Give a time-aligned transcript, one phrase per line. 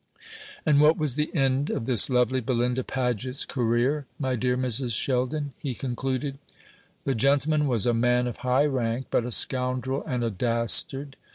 [0.65, 4.99] "And what was the end of this lovely Belinda Paget's career, my dear Mrs.
[4.99, 6.39] Sheldon?" he concluded.
[7.03, 11.17] "The gentleman was a man of high rank, but a scoundrel and a dastard.